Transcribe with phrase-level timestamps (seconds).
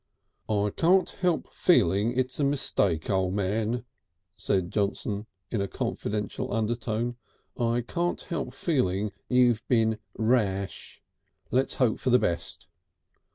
[0.49, 3.85] "I can't help feeling it's a mistake, O' Man,"
[4.35, 7.17] said Johnson, in a confidential undertone.
[7.55, 11.03] "I can't help feeling you've been Rash.
[11.51, 12.67] Let's hope for the best."